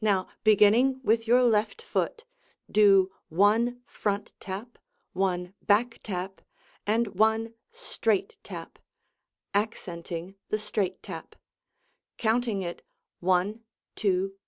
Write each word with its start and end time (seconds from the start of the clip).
Now 0.00 0.28
beginning 0.44 1.02
with 1.04 1.28
your 1.28 1.42
left 1.42 1.82
foot, 1.82 2.24
do 2.70 3.12
one 3.28 3.82
front 3.84 4.32
tap, 4.40 4.78
one 5.12 5.52
back 5.60 6.00
tap, 6.02 6.40
and 6.86 7.08
one 7.08 7.52
straight 7.70 8.38
tap, 8.42 8.78
accenting 9.52 10.36
the 10.48 10.58
straight 10.58 11.02
tap 11.02 11.36
counting 12.16 12.62
it 12.62 12.82
1, 13.20 13.62
2, 13.96 14.28
3. 14.30 14.38